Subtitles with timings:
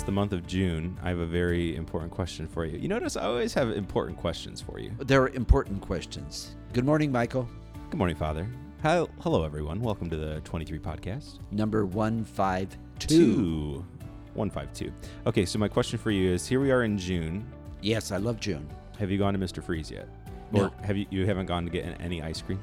[0.00, 2.78] it's the month of June, I have a very important question for you.
[2.78, 4.92] You notice I always have important questions for you.
[4.98, 6.56] There are important questions.
[6.72, 7.46] Good morning, Michael.
[7.90, 8.48] Good morning, Father.
[8.82, 9.78] Hi, hello, everyone.
[9.82, 11.40] Welcome to the 23 podcast.
[11.50, 13.08] Number 152.
[13.08, 13.84] Two.
[14.32, 14.90] 152.
[15.26, 17.46] Okay, so my question for you is here we are in June.
[17.82, 18.66] Yes, I love June.
[18.98, 19.62] Have you gone to Mr.
[19.62, 20.08] Freeze yet?
[20.50, 20.62] No.
[20.62, 22.58] Or have you you haven't gone to get any ice cream?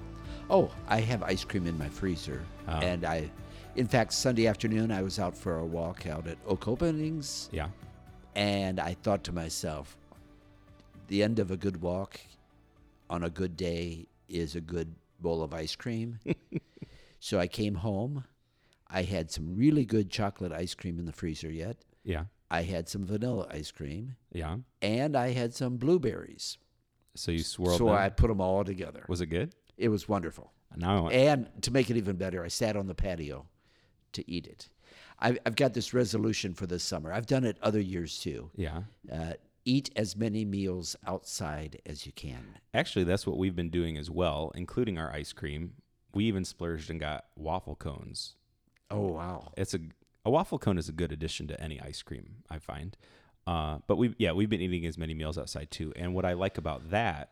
[0.50, 2.42] Oh, I have ice cream in my freezer.
[2.68, 2.80] Oh.
[2.80, 3.30] And I,
[3.78, 7.48] in fact, Sunday afternoon, I was out for a walk out at Oak Openings.
[7.52, 7.70] Yeah.
[8.36, 9.96] And I thought to myself,
[11.08, 12.20] the end of a good walk
[13.08, 16.20] on a good day is a good bowl of ice cream.
[17.20, 18.24] so I came home.
[18.88, 21.78] I had some really good chocolate ice cream in the freezer yet.
[22.04, 22.26] Yeah.
[22.50, 24.16] I had some vanilla ice cream.
[24.34, 24.58] Yeah.
[24.82, 26.58] And I had some blueberries.
[27.14, 27.96] So you swirled so them.
[27.96, 29.06] I put them all together.
[29.08, 29.54] Was it good?
[29.78, 30.52] It was wonderful.
[30.76, 33.46] Now And to make it even better, I sat on the patio
[34.18, 34.70] to eat it.
[35.20, 37.12] I've, I've got this resolution for this summer.
[37.12, 38.52] I've done it other years too.
[38.56, 38.82] yeah.
[39.12, 39.34] Uh,
[39.66, 42.56] eat as many meals outside as you can.
[42.74, 45.74] Actually, that's what we've been doing as well, including our ice cream.
[46.14, 48.36] We even splurged and got waffle cones.
[48.90, 49.52] Oh wow!
[49.58, 49.80] It's a
[50.26, 52.96] a waffle cone is a good addition to any ice cream, I find.
[53.46, 55.92] Uh, but we yeah we've been eating as many meals outside too.
[55.98, 57.32] And what I like about that,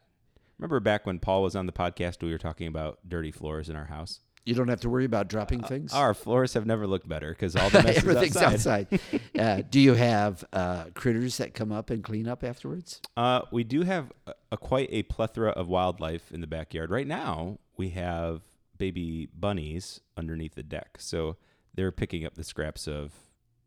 [0.58, 3.76] remember back when Paul was on the podcast, we were talking about dirty floors in
[3.78, 4.20] our house.
[4.46, 5.92] You don't have to worry about dropping things.
[5.92, 8.88] Our floors have never looked better because all the mess is Everything's outside.
[8.94, 9.22] outside.
[9.40, 13.02] uh, do you have uh, critters that come up and clean up afterwards?
[13.18, 16.92] Uh, we do have a, a quite a plethora of wildlife in the backyard.
[16.92, 18.42] Right now, we have
[18.78, 21.38] baby bunnies underneath the deck, so
[21.74, 23.14] they're picking up the scraps of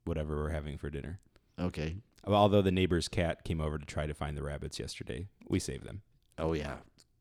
[0.04, 1.18] whatever we're having for dinner.
[1.58, 1.96] Okay.
[2.24, 5.84] Although the neighbor's cat came over to try to find the rabbits yesterday, we saved
[5.84, 6.02] them.
[6.38, 6.76] Oh yeah.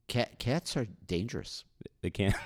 [0.07, 1.63] Cat cats are dangerous.
[2.01, 2.35] They can't.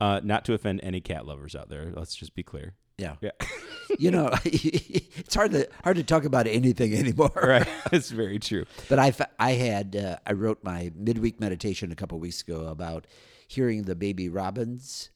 [0.00, 1.92] Uh, not to offend any cat lovers out there.
[1.94, 2.74] Let's just be clear.
[2.96, 3.16] Yeah.
[3.20, 3.30] Yeah.
[3.98, 7.30] you know, it's hard to hard to talk about anything anymore.
[7.34, 7.68] right.
[7.92, 8.64] It's very true.
[8.88, 13.06] But I, I had uh, I wrote my midweek meditation a couple weeks ago about
[13.46, 15.10] hearing the baby robins,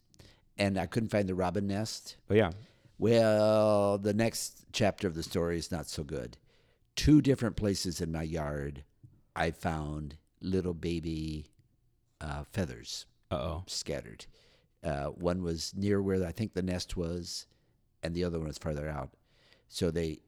[0.58, 2.16] and I couldn't find the robin nest.
[2.30, 2.50] Oh yeah,
[2.98, 6.36] Well, the next chapter of the story is not so good.
[6.94, 8.84] Two different places in my yard,
[9.34, 11.46] I found little baby
[12.20, 13.64] uh, feathers uh oh.
[13.66, 14.26] scattered.
[14.82, 17.46] Uh, one was near where I think the nest was,
[18.02, 19.10] and the other one was farther out.
[19.68, 20.18] So they,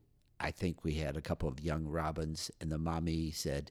[0.41, 3.71] I think we had a couple of young robins, and the mommy said,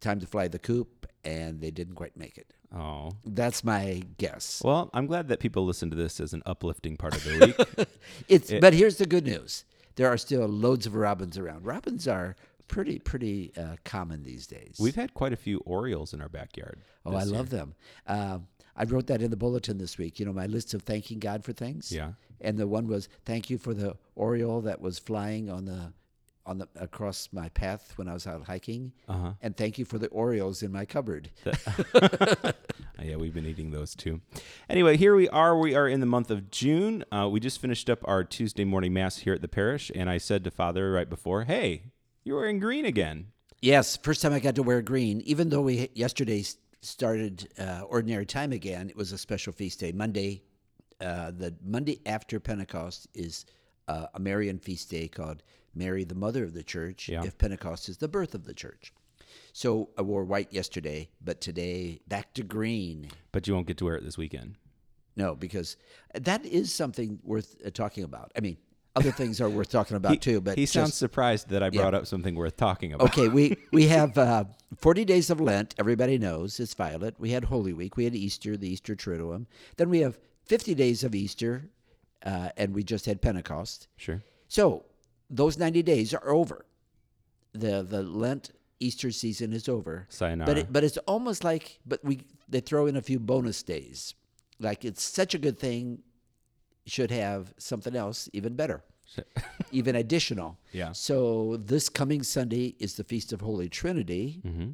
[0.00, 2.54] "Time to fly the coop," and they didn't quite make it.
[2.74, 3.12] Oh.
[3.24, 4.60] That's my guess.
[4.64, 7.56] Well, I'm glad that people listen to this as an uplifting part of their week.
[8.28, 9.64] It's it- but here's the good news:
[9.96, 11.64] there are still loads of robins around.
[11.66, 12.36] Robins are
[12.68, 14.76] pretty pretty uh, common these days.
[14.80, 16.80] We've had quite a few Orioles in our backyard.
[17.06, 17.74] oh, I this love them.
[18.06, 20.18] Um, I wrote that in the bulletin this week.
[20.18, 21.92] You know, my list of thanking God for things.
[21.92, 22.12] Yeah.
[22.40, 25.92] and the one was thank you for the oriole that was flying on the
[26.46, 29.32] on the across my path when I was out hiking, Uh huh.
[29.40, 31.30] and thank you for the Oreos in my cupboard.
[33.02, 34.20] yeah, we've been eating those too.
[34.68, 35.58] Anyway, here we are.
[35.58, 37.04] We are in the month of June.
[37.10, 40.18] Uh, we just finished up our Tuesday morning mass here at the parish, and I
[40.18, 41.84] said to Father right before, "Hey,
[42.24, 43.26] you're wearing green again."
[43.64, 46.44] yes, first time I got to wear green, even though we yesterday
[46.82, 48.90] started uh, ordinary time again.
[48.90, 49.92] It was a special feast day.
[49.92, 50.42] Monday,
[51.00, 53.46] uh, the Monday after Pentecost is
[53.88, 55.42] uh, a Marian feast day called
[55.74, 57.08] Mary, the Mother of the Church.
[57.08, 57.24] Yeah.
[57.24, 58.92] If Pentecost is the birth of the church.
[59.52, 63.08] So I wore white yesterday, but today back to green.
[63.32, 64.56] But you won't get to wear it this weekend.
[65.16, 65.76] No, because
[66.12, 68.32] that is something worth uh, talking about.
[68.36, 68.56] I mean,
[68.96, 70.40] other things are worth talking about he, too.
[70.40, 71.80] But he sounds just- surprised that I Yeah.
[71.82, 73.08] brought up something worth talking about.
[73.08, 73.28] okay.
[73.28, 74.44] We we have uh,
[74.76, 75.74] forty days of Lent.
[75.78, 77.14] Everybody knows it's Violet.
[77.18, 77.96] We had Holy Week.
[77.96, 79.46] We had Easter, the Easter Triduum.
[79.76, 81.70] Then we have fifty days of Easter,
[82.24, 83.88] uh, and we just had Pentecost.
[83.96, 84.22] Sure.
[84.48, 84.84] So
[85.30, 86.64] those ninety days are over.
[87.52, 90.06] the The Lent Easter season is over.
[90.10, 90.46] Sayonara.
[90.46, 94.14] But it, but it's almost like but we they throw in a few bonus days.
[94.60, 96.02] Like it's such a good thing
[96.86, 98.82] should have something else even better.
[99.72, 100.58] even additional.
[100.72, 100.92] Yeah.
[100.92, 104.70] So this coming Sunday is the feast of Holy Trinity hmm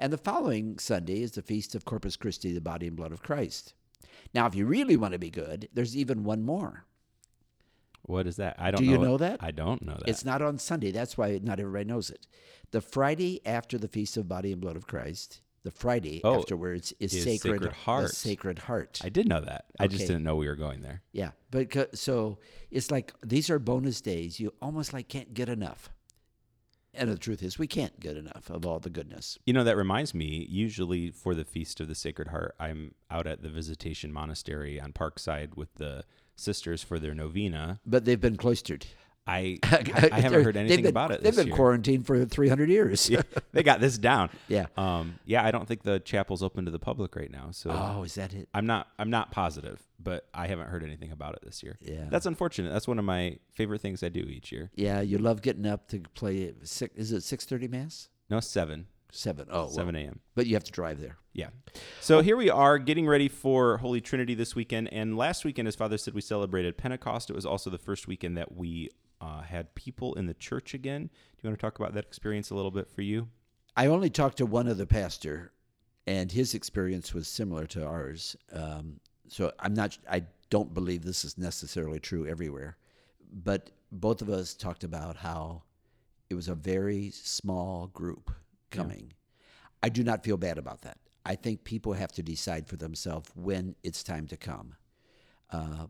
[0.00, 3.22] and the following Sunday is the feast of Corpus Christi, the body and blood of
[3.22, 3.74] Christ.
[4.32, 6.84] Now if you really want to be good, there's even one more.
[8.02, 8.56] What is that?
[8.58, 8.80] I don't.
[8.80, 9.38] Do know you know that?
[9.40, 10.08] I don't know that.
[10.08, 10.92] It's not on Sunday.
[10.92, 12.26] That's why not everybody knows it.
[12.70, 16.94] The Friday after the feast of body and blood of Christ, the Friday Oh, afterwards
[16.98, 18.10] is, is sacred, Sacred Heart.
[18.10, 19.00] Sacred Heart.
[19.04, 19.66] I did know that.
[19.78, 21.02] I just didn't know we were going there.
[21.12, 22.38] Yeah, but so
[22.70, 24.40] it's like these are bonus days.
[24.40, 25.90] You almost like can't get enough.
[26.94, 29.38] And the truth is, we can't get enough of all the goodness.
[29.44, 33.26] You know, that reminds me, usually for the Feast of the Sacred Heart, I'm out
[33.26, 36.04] at the Visitation Monastery on Parkside with the
[36.34, 37.78] sisters for their novena.
[37.84, 38.86] But they've been cloistered.
[39.28, 39.58] I
[40.10, 41.22] I haven't heard anything been, about it.
[41.22, 41.56] They've been year.
[41.56, 43.10] quarantined for 300 years.
[43.10, 43.22] Yeah,
[43.52, 44.30] they got this down.
[44.48, 44.66] Yeah.
[44.76, 45.18] Um.
[45.26, 45.44] Yeah.
[45.44, 47.48] I don't think the chapel's open to the public right now.
[47.50, 48.48] So Oh, is that it?
[48.54, 48.88] I'm not.
[48.98, 51.76] I'm not positive, but I haven't heard anything about it this year.
[51.82, 52.06] Yeah.
[52.10, 52.72] That's unfortunate.
[52.72, 54.70] That's one of my favorite things I do each year.
[54.74, 56.54] Yeah, you love getting up to play.
[56.62, 58.08] Six, is it 6:30 mass?
[58.30, 58.86] No, seven.
[59.10, 59.46] Seven.
[59.50, 60.20] Oh, well, Seven a.m.
[60.34, 61.16] but you have to drive there.
[61.32, 61.48] Yeah.
[62.00, 64.92] So here we are getting ready for Holy Trinity this weekend.
[64.92, 67.30] And last weekend, as Father said, we celebrated Pentecost.
[67.30, 68.90] It was also the first weekend that we
[69.28, 71.02] uh, had people in the church again.
[71.02, 73.28] Do you want to talk about that experience a little bit for you?
[73.76, 75.52] I only talked to one other pastor,
[76.06, 78.36] and his experience was similar to ours.
[78.52, 79.98] Um, so I'm not.
[80.10, 82.76] I don't believe this is necessarily true everywhere,
[83.44, 85.62] but both of us talked about how
[86.30, 88.30] it was a very small group
[88.70, 89.12] coming.
[89.82, 90.98] I do not feel bad about that.
[91.24, 94.74] I think people have to decide for themselves when it's time to come.
[95.50, 95.86] Uh,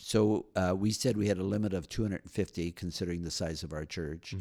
[0.00, 3.84] so uh, we said we had a limit of 250, considering the size of our
[3.84, 4.34] church.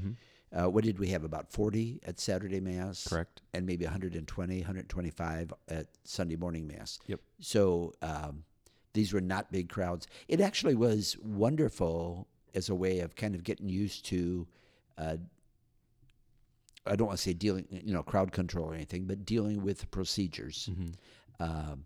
[0.57, 1.23] Uh, what did we have?
[1.23, 3.05] About 40 at Saturday Mass?
[3.07, 3.41] Correct.
[3.53, 6.99] And maybe 120, 125 at Sunday morning Mass.
[7.07, 7.19] Yep.
[7.41, 8.43] So um,
[8.93, 10.07] these were not big crowds.
[10.27, 14.47] It actually was wonderful as a way of kind of getting used to.
[14.97, 15.17] Uh,
[16.85, 19.91] I don't want to say dealing, you know, crowd control or anything, but dealing with
[19.91, 20.69] procedures.
[21.39, 21.85] Um,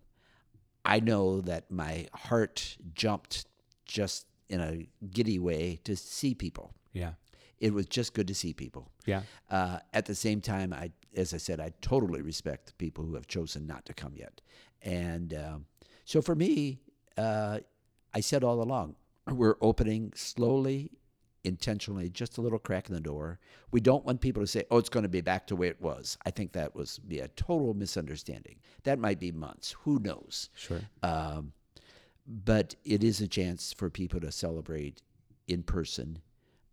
[0.84, 3.46] I know that my heart jumped
[3.84, 6.74] just in a giddy way to see people.
[6.92, 7.12] Yeah.
[7.60, 8.90] It was just good to see people.
[9.06, 9.22] Yeah.
[9.50, 13.26] Uh, at the same time, I, as I said, I totally respect people who have
[13.26, 14.40] chosen not to come yet.
[14.82, 15.66] And um,
[16.04, 16.80] so for me,
[17.16, 17.60] uh,
[18.14, 18.96] I said all along,
[19.30, 20.90] we're opening slowly,
[21.44, 23.38] intentionally, just a little crack in the door.
[23.70, 25.80] We don't want people to say, "Oh, it's going to be back to where it
[25.80, 28.56] was." I think that was be a total misunderstanding.
[28.82, 29.72] That might be months.
[29.84, 30.50] Who knows?
[30.54, 30.80] Sure.
[31.02, 31.52] Um,
[32.26, 35.02] but it is a chance for people to celebrate
[35.48, 36.18] in person.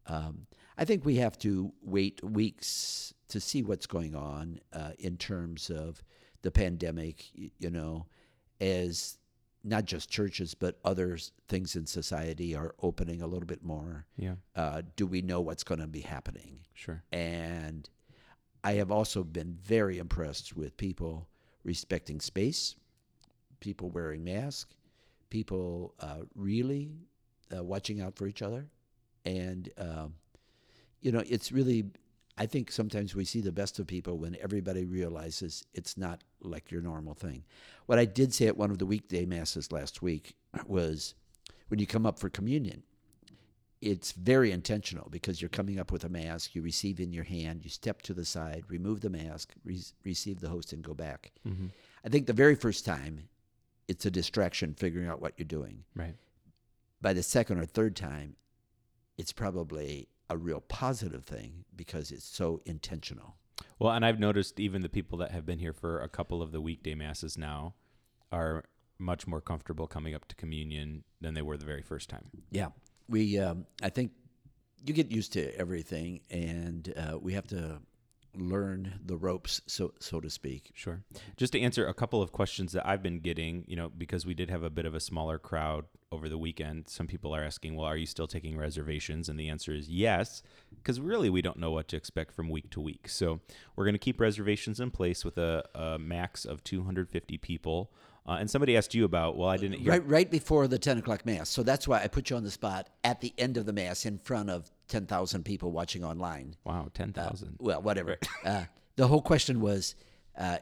[0.05, 0.47] Um,
[0.77, 5.69] I think we have to wait weeks to see what's going on uh, in terms
[5.69, 6.03] of
[6.41, 8.05] the pandemic, you know,
[8.61, 9.17] as
[9.63, 11.17] not just churches, but other
[11.47, 14.05] things in society are opening a little bit more.
[14.17, 14.35] Yeah.
[14.55, 16.59] Uh, do we know what's going to be happening?
[16.73, 17.03] Sure.
[17.11, 17.89] And
[18.63, 21.27] I have also been very impressed with people
[21.63, 22.75] respecting space,
[23.59, 24.73] people wearing masks,
[25.29, 26.91] people uh, really
[27.55, 28.67] uh, watching out for each other.
[29.25, 30.15] And, um,
[31.01, 31.85] you know, it's really,
[32.37, 36.71] I think sometimes we see the best of people when everybody realizes it's not like
[36.71, 37.43] your normal thing.
[37.85, 40.35] What I did say at one of the weekday masses last week
[40.65, 41.15] was
[41.67, 42.83] when you come up for communion,
[43.81, 47.63] it's very intentional because you're coming up with a mask, you receive in your hand,
[47.63, 51.31] you step to the side, remove the mask, re- receive the host, and go back.
[51.47, 51.67] Mm-hmm.
[52.05, 53.29] I think the very first time,
[53.89, 55.83] it's a distraction figuring out what you're doing.
[55.95, 56.15] Right.
[57.01, 58.35] By the second or third time,
[59.17, 63.35] it's probably a real positive thing because it's so intentional.
[63.79, 66.51] Well, and I've noticed even the people that have been here for a couple of
[66.51, 67.73] the weekday masses now
[68.31, 68.63] are
[68.99, 72.29] much more comfortable coming up to communion than they were the very first time.
[72.51, 72.67] Yeah,
[73.07, 73.39] we.
[73.39, 74.11] Um, I think
[74.85, 77.81] you get used to everything, and uh, we have to
[78.35, 80.71] learn the ropes, so so to speak.
[80.73, 81.01] Sure.
[81.37, 84.33] Just to answer a couple of questions that I've been getting, you know, because we
[84.33, 87.75] did have a bit of a smaller crowd over the weekend, some people are asking,
[87.75, 89.29] well, are you still taking reservations?
[89.29, 90.41] And the answer is yes,
[90.75, 93.07] because really we don't know what to expect from week to week.
[93.07, 93.41] So
[93.75, 97.91] we're going to keep reservations in place with a, a max of 250 people.
[98.27, 99.91] Uh, and somebody asked you about, well, I didn't hear.
[99.91, 101.49] Right, right before the ten o'clock mass.
[101.49, 104.05] So that's why I put you on the spot at the end of the mass
[104.05, 106.55] in front of ten thousand people watching online.
[106.63, 107.57] Wow, 10,000.
[107.59, 108.17] Well, whatever.
[108.45, 109.95] uh, the whole question was,
[110.37, 110.57] uh,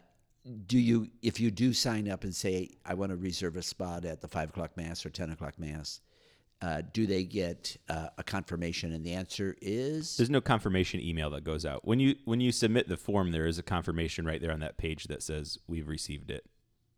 [0.68, 4.06] do you, if you do sign up and say, I want to reserve a spot
[4.06, 6.00] at the five o'clock mass or ten o'clock mass,
[6.62, 8.94] uh, do they get uh, a confirmation?
[8.94, 11.86] And the answer is There's no confirmation email that goes out.
[11.86, 14.78] When you when you submit the form, there is a confirmation right there on that
[14.78, 16.46] page that says we've received it.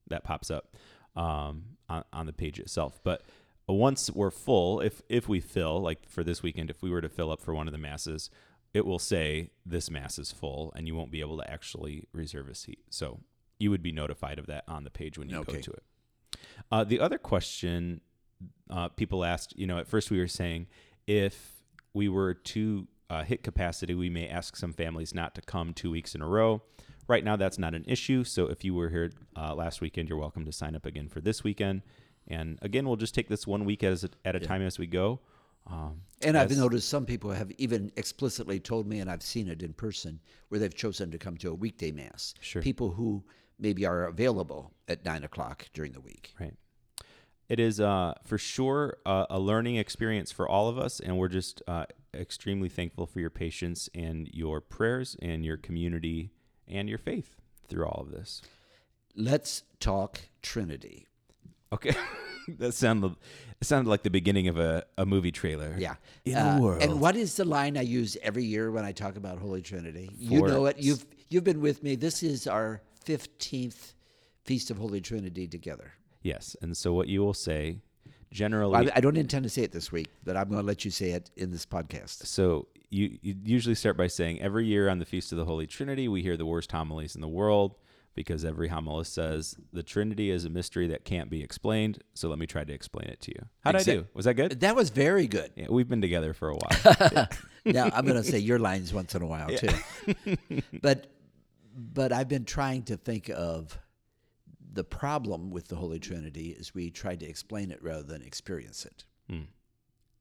[0.10, 0.76] That pops up
[1.16, 3.00] um, on, on the page itself.
[3.04, 3.24] But
[3.68, 7.10] once we're full, if if we fill, like for this weekend, if we were to
[7.10, 8.30] fill up for one of the masses,
[8.74, 12.48] it will say this mass is full, and you won't be able to actually reserve
[12.50, 12.80] a seat.
[12.90, 13.20] So
[13.60, 15.84] you would be notified of that on the page when you go to it.
[16.72, 18.02] Uh, the other question
[18.70, 20.68] uh, people asked, you know, at first we were saying
[21.08, 21.64] if
[21.94, 25.92] we were to uh, hit capacity, we may ask some families not to come two
[25.92, 26.62] weeks in a row.
[27.10, 28.24] Right now, that's not an issue.
[28.24, 31.22] So if you were here uh, last weekend, you're welcome to sign up again for
[31.22, 31.82] this weekend.
[32.28, 35.20] And again, we'll just take this one week as at a time as we go.
[35.66, 39.64] Um, And I've noticed some people have even explicitly told me, and I've seen it
[39.64, 42.36] in person, where they've chosen to come to a weekday mass.
[42.42, 42.62] Sure.
[42.62, 43.24] People who
[43.58, 46.36] maybe are available at nine o'clock during the week.
[46.40, 46.54] Right.
[47.50, 51.28] It is uh, for sure uh, a learning experience for all of us, and we're
[51.28, 56.30] just uh, extremely thankful for your patience and your prayers and your community
[56.70, 57.36] and your faith
[57.68, 58.42] through all of this.
[59.16, 61.08] Let's talk Trinity.
[61.74, 61.94] Okay,
[62.58, 63.16] that sounded
[63.62, 65.76] it sounded like the beginning of a, a movie trailer.
[65.78, 65.96] Yeah.
[66.26, 66.82] in Uh, the world.
[66.82, 70.10] And what is the line I use every year when I talk about Holy Trinity?
[70.18, 70.78] you know it.
[70.80, 71.96] You've you've been with me.
[71.96, 73.94] This is our fifteenth
[74.46, 75.94] Feast of Holy Trinity together.
[76.24, 77.82] yes, and so what you will say,
[78.32, 80.66] generally, Well, I, I don't intend to say it this week, but I'm going to
[80.66, 82.26] let you say it in this podcast.
[82.26, 85.68] So you, you usually start by saying every year on the Feast of the Holy
[85.68, 87.76] Trinity, we hear the worst homilies in the world
[88.16, 92.04] because every homilist says the Trinity is a mystery that can't be explained.
[92.16, 93.46] So let me try to explain it to you.
[93.62, 94.08] How'd I do?
[94.14, 94.60] Was that good?
[94.60, 95.52] That was very good.
[95.56, 97.28] Yeah, we've been together for a while.
[97.66, 99.70] now I'm going to say your lines once in a while too.
[100.82, 101.08] but
[101.76, 103.78] but I've been trying to think of
[104.74, 108.86] the problem with the Holy Trinity is we try to explain it rather than experience
[108.86, 109.06] it.
[109.30, 109.44] Hmm.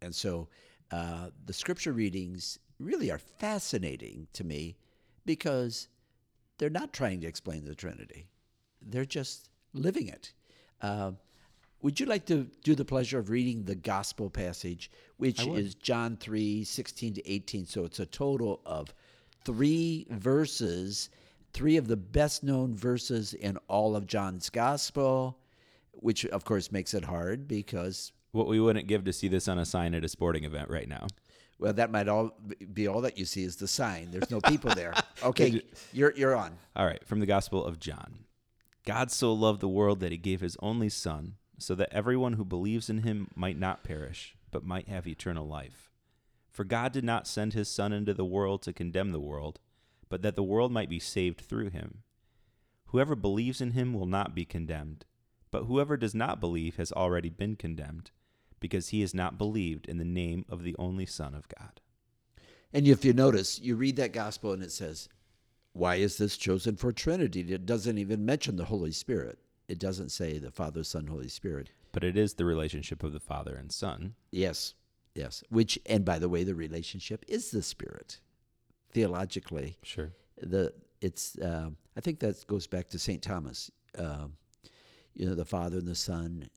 [0.00, 0.48] And so
[0.90, 4.76] uh, the scripture readings really are fascinating to me
[5.26, 5.88] because
[6.59, 8.28] they're not trying to explain the Trinity,
[8.83, 10.33] they're just living it.
[10.80, 11.12] Uh,
[11.83, 16.16] would you like to do the pleasure of reading the gospel passage, which is John
[16.16, 17.66] 3 16 to 18?
[17.66, 18.92] So it's a total of
[19.45, 21.11] three verses,
[21.52, 25.38] three of the best known verses in all of John's gospel,
[25.92, 29.59] which of course makes it hard because what we wouldn't give to see this on
[29.59, 31.09] a sign at a sporting event right now.
[31.59, 32.30] Well, that might all
[32.73, 34.12] be all that you see is the sign.
[34.12, 34.95] There's no people there.
[35.21, 36.57] Okay, you're you're on.
[36.76, 38.21] All right, from the Gospel of John.
[38.87, 42.45] God so loved the world that he gave his only Son, so that everyone who
[42.45, 45.90] believes in him might not perish, but might have eternal life.
[46.52, 49.59] For God did not send his Son into the world to condemn the world,
[50.09, 52.04] but that the world might be saved through him.
[52.87, 55.04] Whoever believes in him will not be condemned,
[55.50, 58.12] but whoever does not believe has already been condemned,
[58.60, 61.80] because he has not believed in the name of the only Son of God.
[62.72, 65.08] And if you notice, you read that gospel and it says,
[65.72, 69.38] "Why is this chosen for Trinity?" It doesn't even mention the Holy Spirit.
[69.68, 71.70] It doesn't say the Father, Son, Holy Spirit.
[71.92, 74.14] But it is the relationship of the Father and Son.
[74.30, 74.74] Yes,
[75.14, 75.42] yes.
[75.48, 78.20] Which, and by the way, the relationship is the Spirit.
[78.92, 80.12] Theologically, Sure.
[80.36, 81.38] the it's.
[81.38, 83.70] Uh, I think that goes back to Saint Thomas.
[83.96, 84.36] Um
[85.14, 86.48] you know, the Father and the Son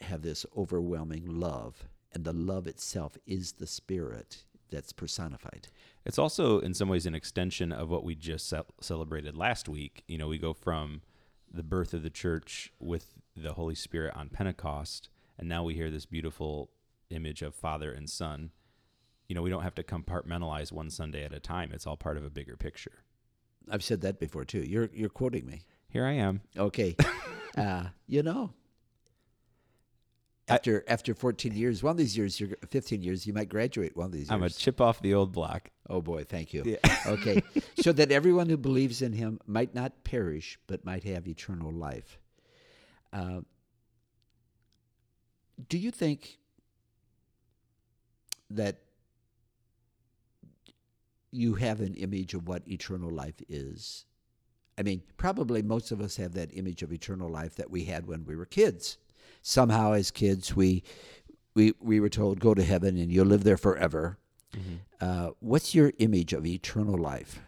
[0.00, 5.68] have this overwhelming love, and the love itself is the Spirit that's personified.
[6.04, 10.04] It's also, in some ways, an extension of what we just ce- celebrated last week.
[10.06, 11.02] You know, we go from
[11.50, 15.90] the birth of the church with the Holy Spirit on Pentecost, and now we hear
[15.90, 16.70] this beautiful
[17.10, 18.50] image of Father and Son.
[19.28, 21.70] You know, we don't have to compartmentalize one Sunday at a time.
[21.72, 23.04] It's all part of a bigger picture.
[23.70, 24.60] I've said that before too.
[24.60, 25.62] You're you're quoting me.
[25.90, 26.40] Here I am.
[26.56, 26.96] Okay,
[27.56, 28.50] uh, you know,
[30.48, 34.06] after after 14 years, one of these years, you're 15 years, you might graduate one
[34.06, 34.30] of these years.
[34.30, 35.70] I'm a chip off the old block.
[35.88, 36.76] oh boy, thank you.
[37.06, 37.42] okay,
[37.80, 42.18] so that everyone who believes in him might not perish, but might have eternal life.
[43.12, 43.40] Uh,
[45.68, 46.38] do you think
[48.50, 48.78] that
[51.30, 54.04] you have an image of what eternal life is?
[54.78, 58.06] I mean, probably most of us have that image of eternal life that we had
[58.06, 58.96] when we were kids.
[59.48, 60.82] Somehow, as kids, we
[61.54, 64.18] we we were told, "Go to heaven and you'll live there forever."
[65.00, 67.40] Uh, what's your image of eternal life?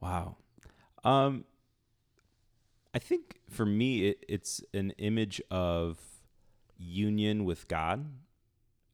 [0.00, 0.36] Wow.
[1.04, 1.44] Um,
[2.94, 5.98] I think for me, it, it's an image of
[6.78, 8.06] union with God.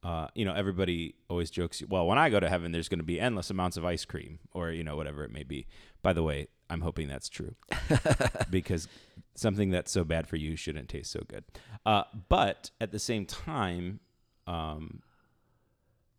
[0.03, 3.05] Uh, you know, everybody always jokes, well, when I go to heaven, there's going to
[3.05, 5.65] be endless amounts of ice cream or, you know, whatever it may be.
[6.01, 7.55] By the way, I'm hoping that's true
[8.49, 8.87] because
[9.35, 11.43] something that's so bad for you shouldn't taste so good.
[11.85, 13.99] Uh, but at the same time,
[14.47, 15.01] um,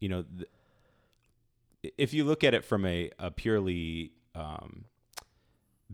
[0.01, 0.49] you know, th-
[1.99, 4.87] if you look at it from a, a purely um,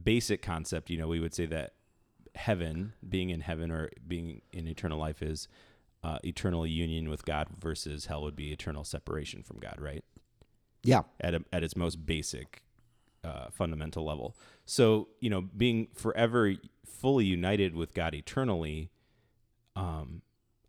[0.00, 1.73] basic concept, you know, we would say that
[2.35, 5.49] heaven, being in heaven or being in eternal life, is
[6.03, 10.05] uh, eternal union with God versus hell would be eternal separation from God, right?
[10.83, 12.62] Yeah, At a, at its most basic,
[13.25, 14.37] uh, fundamental level.
[14.65, 16.55] So you know, being forever
[16.87, 18.91] fully united with God eternally,
[19.77, 20.23] um,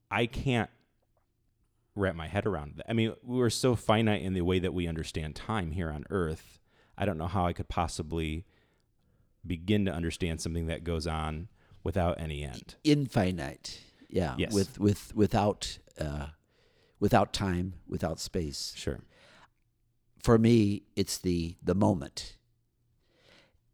[0.10, 0.70] I can't
[1.96, 2.86] wrap my head around that.
[2.89, 6.60] I mean, we're so finite in the way that we understand time here on Earth.
[6.98, 8.46] I don't know how I could possibly
[9.46, 11.48] begin to understand something that goes on
[11.84, 12.75] without any end.
[12.84, 13.81] infinite.
[14.10, 14.53] Yeah, Yes.
[14.53, 16.27] with with without uh,
[17.00, 18.74] without time, without space.
[18.75, 19.00] Sure.
[20.22, 22.36] For me, it's the the moment.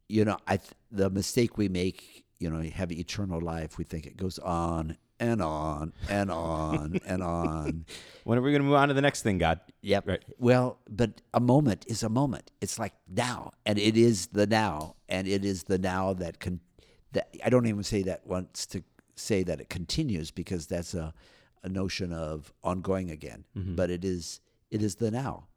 [0.09, 4.05] You know, I th- the mistake we make you know, have eternal life, we think
[4.05, 7.85] it goes on and on and on and on.
[8.23, 9.59] When are we going to move on to the next thing, God?
[9.81, 10.07] Yep.
[10.07, 10.23] Right.
[10.37, 12.51] Well, but a moment is a moment.
[12.61, 16.59] It's like now, and it is the now, and it is the now that can.
[17.13, 18.83] That I don't even say that wants to
[19.15, 21.13] say that it continues because that's a,
[21.63, 23.45] a notion of ongoing again.
[23.55, 25.47] But it is it is the now,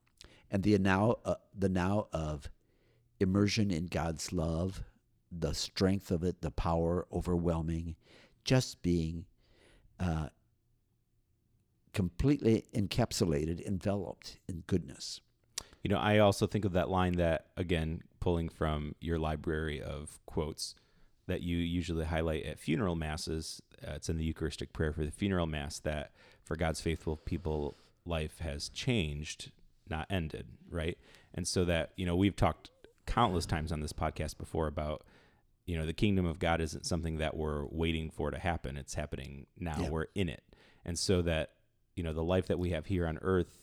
[0.50, 2.48] and the now uh, the now of
[3.20, 4.82] immersion in God's love,
[5.30, 7.94] the strength of it, the power overwhelming,
[8.44, 9.26] just being
[10.00, 10.28] uh,
[11.92, 15.20] completely encapsulated, enveloped in goodness.
[15.82, 20.18] You know, I also think of that line that, again, pulling from your library of
[20.26, 20.74] quotes
[21.26, 23.62] that you usually highlight at funeral masses.
[23.86, 26.12] Uh, it's in the Eucharistic prayer for the funeral mass that
[26.44, 29.52] for God's faithful people, life has changed,
[29.88, 30.98] not ended, right?
[31.32, 32.70] And so that, you know, we've talked
[33.06, 35.04] countless times on this podcast before about,
[35.66, 38.76] you know, the kingdom of God isn't something that we're waiting for to happen.
[38.76, 39.76] It's happening now.
[39.80, 39.88] Yeah.
[39.90, 40.42] We're in it.
[40.84, 41.50] And so that,
[41.96, 43.58] you know, the life that we have here on earth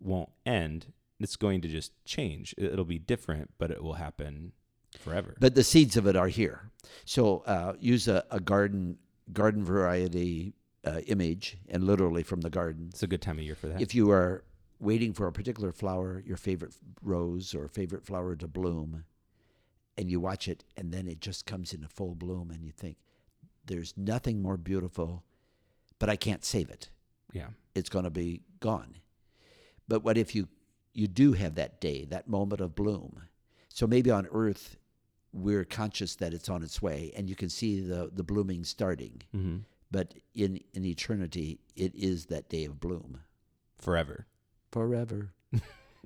[0.00, 0.92] won't end.
[1.18, 2.54] It's going to just change.
[2.58, 4.52] It- It'll be different, but it will happen
[4.98, 5.34] forever.
[5.40, 6.70] But the seeds of it are here.
[7.04, 8.98] So uh, use a, a garden
[9.32, 12.86] garden variety uh, image, and literally from the garden.
[12.90, 13.80] it's a good time of year for that.
[13.80, 14.44] If you are
[14.78, 19.04] waiting for a particular flower, your favorite rose or favorite flower to bloom,
[19.96, 22.96] and you watch it, and then it just comes into full bloom, and you think,
[23.66, 25.24] "There's nothing more beautiful,"
[25.98, 26.90] but I can't save it.
[27.32, 27.48] yeah.
[27.74, 28.96] it's going to be gone.
[29.88, 30.48] But what if you
[30.94, 33.22] you do have that day, that moment of bloom?
[33.68, 34.78] So maybe on Earth,
[35.32, 39.22] we're conscious that it's on its way, and you can see the the blooming starting.
[39.32, 39.58] hmm
[39.90, 43.20] But in in eternity, it is that day of bloom
[43.78, 44.26] Forever.
[44.72, 45.32] Forever.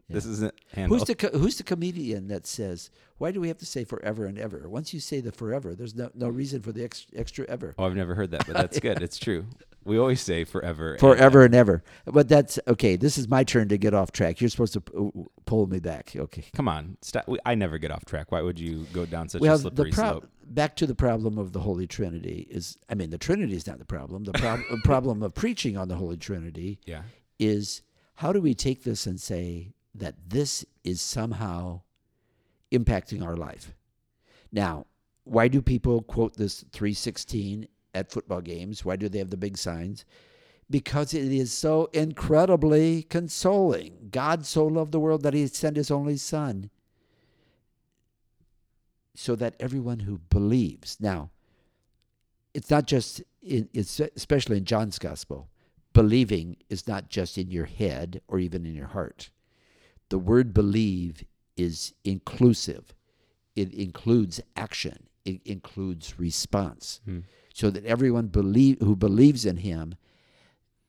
[0.09, 0.55] This isn't.
[0.75, 4.27] Who's the co- who's the comedian that says, "Why do we have to say forever
[4.27, 4.69] and ever?
[4.69, 7.85] Once you say the forever, there's no no reason for the ex- extra ever." Oh,
[7.85, 9.03] I've never heard that, but that's good.
[9.03, 9.45] It's true.
[9.85, 10.93] We always say forever.
[10.93, 11.85] and Forever and ever.
[12.07, 12.97] But that's okay.
[12.97, 14.41] This is my turn to get off track.
[14.41, 15.11] You're supposed to p-
[15.47, 16.13] pull me back.
[16.17, 16.47] Okay.
[16.57, 17.29] Come on, stop.
[17.47, 18.33] I never get off track.
[18.33, 20.29] Why would you go down such well, a slippery prob- slope?
[20.45, 23.79] back to the problem of the Holy Trinity is, I mean, the Trinity is not
[23.79, 24.25] the problem.
[24.25, 27.03] The prob- problem of preaching on the Holy Trinity Yeah.
[27.39, 27.83] is
[28.21, 31.81] how do we take this and say that this is somehow
[32.71, 33.73] impacting our life?
[34.53, 34.85] Now,
[35.25, 38.85] why do people quote this 316 at football games?
[38.85, 40.05] Why do they have the big signs?
[40.69, 44.11] Because it is so incredibly consoling.
[44.11, 46.69] God so loved the world that he sent his only son
[49.15, 50.99] so that everyone who believes.
[51.01, 51.31] Now,
[52.53, 55.49] it's not just in it's especially in John's gospel.
[56.01, 59.29] Believing is not just in your head or even in your heart.
[60.09, 61.25] The word believe
[61.59, 62.95] is inclusive.
[63.55, 65.09] It includes action.
[65.27, 67.03] It includes response.
[67.05, 67.19] Hmm.
[67.53, 69.95] So that everyone believe who believes in him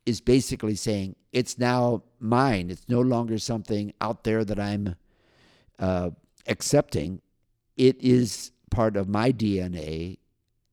[0.06, 2.70] is basically saying it's now mine.
[2.70, 4.96] It's no longer something out there that I'm
[5.78, 6.12] uh,
[6.48, 7.22] accepting.
[7.76, 10.20] It is part of my DNA,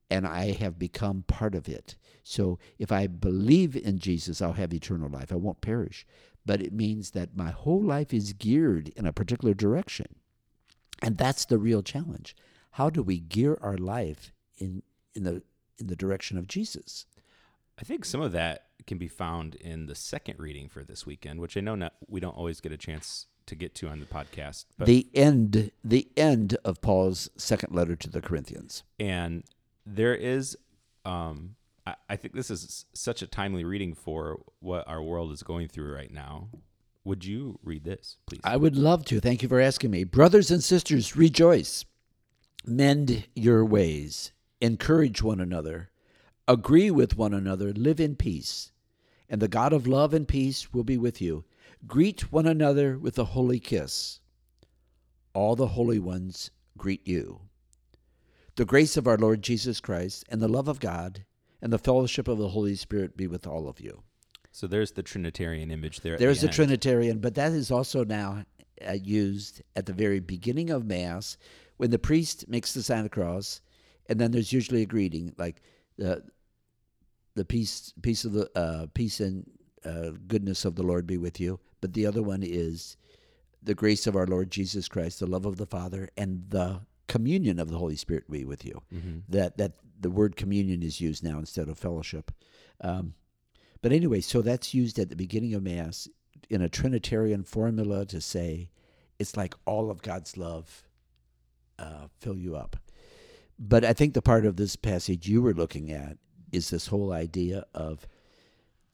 [0.09, 1.97] and I have become part of it.
[2.29, 5.31] So if I believe in Jesus, I'll have eternal life.
[5.31, 6.05] I won't perish.
[6.45, 10.15] But it means that my whole life is geared in a particular direction.
[11.01, 12.35] And that's the real challenge.
[12.71, 14.83] How do we gear our life in,
[15.15, 15.41] in, the,
[15.79, 17.07] in the direction of Jesus?
[17.79, 21.39] I think some of that can be found in the second reading for this weekend,
[21.39, 24.05] which I know not we don't always get a chance to get to on the
[24.05, 24.65] podcast.
[24.77, 28.83] But the end the end of Paul's second letter to the Corinthians.
[28.99, 29.43] and
[29.85, 30.57] there is
[31.05, 31.55] um
[32.09, 35.93] I, think this is such a timely reading for what our world is going through
[35.93, 36.49] right now.
[37.03, 38.41] Would you read this, please?
[38.43, 39.19] I would love to.
[39.19, 40.03] Thank you for asking me.
[40.03, 41.85] Brothers and sisters, rejoice.
[42.65, 44.31] Mend your ways.
[44.61, 45.89] Encourage one another.
[46.47, 47.71] Agree with one another.
[47.71, 48.71] Live in peace.
[49.29, 51.45] And the God of love and peace will be with you.
[51.87, 54.19] Greet one another with a holy kiss.
[55.33, 57.41] All the holy ones greet you.
[58.55, 61.23] The grace of our Lord Jesus Christ and the love of God
[61.61, 64.03] and the fellowship of the Holy Spirit be with all of you.
[64.51, 66.17] so there's the Trinitarian image there.
[66.17, 66.55] There's the a end.
[66.55, 68.45] Trinitarian, but that is also now
[68.87, 71.37] uh, used at the very beginning of Mass
[71.77, 73.61] when the priest makes the sign of the cross,
[74.07, 75.61] and then there's usually a greeting like
[75.97, 76.23] the
[77.35, 79.49] the peace peace of the uh, peace and
[79.85, 81.59] uh, goodness of the Lord be with you.
[81.81, 82.97] But the other one is
[83.63, 87.59] the grace of our Lord Jesus Christ, the love of the Father, and the communion
[87.59, 88.81] of the Holy Spirit be with you.
[88.93, 89.23] Mhm.
[89.29, 92.31] That that the word communion is used now instead of fellowship.
[92.81, 93.13] Um,
[93.81, 96.07] but anyway, so that's used at the beginning of Mass
[96.49, 98.69] in a Trinitarian formula to say
[99.19, 100.83] it's like all of God's love
[101.77, 102.77] uh, fill you up.
[103.57, 106.17] But I think the part of this passage you were looking at
[106.51, 108.07] is this whole idea of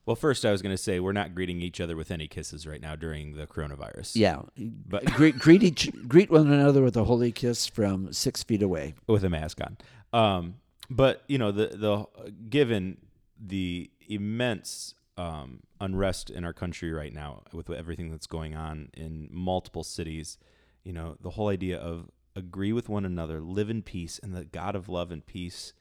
[0.06, 2.66] Well, first I was going to say we're not greeting each other with any kisses
[2.68, 4.14] right now during the coronavirus.
[4.16, 8.62] yeah, But greet greet each greet one another with a holy kiss from six feet
[8.64, 8.96] away.
[9.08, 9.78] with a mask on.
[10.12, 10.56] Um,
[10.90, 12.06] but you know the the
[12.50, 12.98] given
[13.40, 19.28] the immense um, unrest in our country right now with everything that's going on in
[19.32, 20.38] multiple cities,
[20.84, 24.46] you know the whole idea of agree with one another, live in peace, and the
[24.46, 25.74] God of love and peace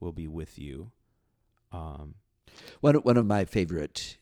[0.00, 0.90] will be with you.
[1.72, 2.16] Um,
[2.80, 4.18] One one of my favorite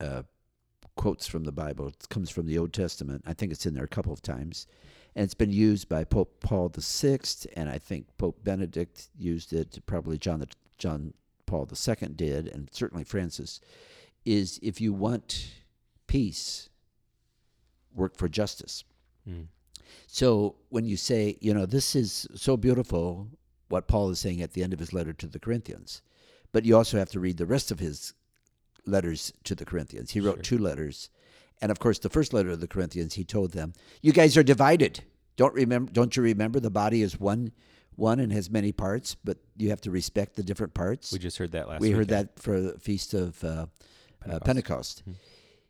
[0.00, 0.22] uh,
[0.96, 3.22] quotes from the Bible comes from the Old Testament.
[3.26, 4.66] I think it's in there a couple of times,
[5.14, 9.78] and it's been used by Pope Paul Sixth, and I think Pope Benedict used it.
[9.86, 10.48] Probably John the,
[10.78, 11.14] John
[11.46, 13.60] Paul Second did, and certainly Francis.
[14.24, 15.50] Is if you want
[16.06, 16.70] peace,
[17.94, 18.84] work for justice.
[19.28, 19.46] mm,
[20.06, 23.28] So when you say, you know, this is so beautiful,
[23.68, 26.00] what Paul is saying at the end of his letter to the Corinthians,
[26.52, 28.14] but you also have to read the rest of his
[28.86, 30.12] letters to the Corinthians.
[30.12, 31.10] He wrote two letters,
[31.64, 33.72] and of course, the first letter to the Corinthians, he told them,
[34.02, 35.02] "You guys are divided.
[35.36, 35.90] Don't remember?
[35.90, 37.52] Don't you remember the body is one,
[37.96, 41.38] one and has many parts, but you have to respect the different parts." we just
[41.38, 41.80] heard that last.
[41.80, 43.66] we heard that for the feast of uh,
[44.20, 44.42] Pentecost.
[44.42, 45.02] Uh, Pentecost.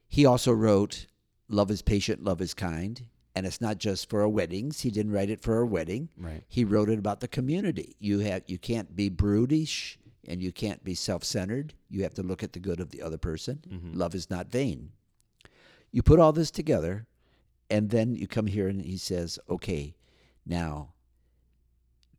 [0.08, 1.06] He also wrote,
[1.48, 4.80] "Love is patient, love is kind," and it's not just for our weddings.
[4.80, 6.08] He didn't write it for a wedding.
[6.18, 6.42] Right.
[6.48, 7.94] He wrote it about the community.
[8.00, 11.72] You have you can't be brutish and you can't be self-centered.
[11.88, 13.92] You have to look at the good of the other person.
[13.94, 14.90] Love is not vain.
[15.94, 17.06] You put all this together,
[17.70, 19.94] and then you come here and he says, "Okay,
[20.44, 20.90] now."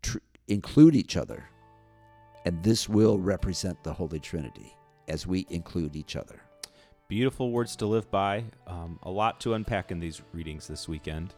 [0.01, 1.49] Tr- include each other
[2.45, 6.39] and this will represent the Holy Trinity as we include each other.
[7.07, 8.43] Beautiful words to live by.
[8.67, 11.33] Um, a lot to unpack in these readings this weekend.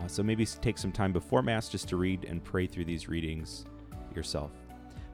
[0.00, 3.08] Uh, so maybe take some time before Mass just to read and pray through these
[3.08, 3.64] readings
[4.14, 4.50] yourself.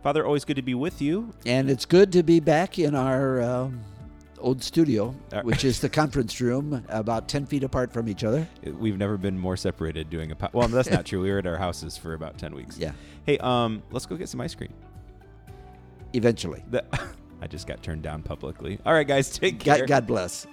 [0.02, 1.32] Father, always good to be with you.
[1.46, 3.80] And it's good to be back in our um,
[4.42, 8.46] old studio, Uh, which is the conference room, about 10 feet apart from each other.
[8.64, 10.68] We've never been more separated doing a po- well.
[10.68, 11.22] That's not true.
[11.22, 12.76] We were at our houses for about ten weeks.
[12.78, 12.92] Yeah,
[13.24, 14.72] Hey, um, let's go get some ice cream.
[16.12, 16.62] eventually.
[16.70, 16.86] That
[17.42, 18.78] I just got turned down publicly.
[18.86, 19.78] All right, guys, take care.
[19.78, 20.46] God, God bless.